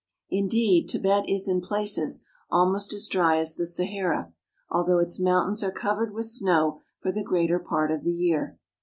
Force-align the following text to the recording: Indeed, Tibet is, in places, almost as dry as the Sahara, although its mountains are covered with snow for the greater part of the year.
Indeed, 0.31 0.89
Tibet 0.89 1.29
is, 1.29 1.47
in 1.47 1.61
places, 1.61 2.25
almost 2.49 2.91
as 2.91 3.07
dry 3.07 3.37
as 3.37 3.53
the 3.53 3.67
Sahara, 3.67 4.33
although 4.67 4.97
its 4.97 5.19
mountains 5.19 5.63
are 5.63 5.69
covered 5.71 6.11
with 6.11 6.25
snow 6.25 6.81
for 7.03 7.11
the 7.11 7.21
greater 7.21 7.59
part 7.59 7.91
of 7.91 8.01
the 8.01 8.11
year. 8.13 8.57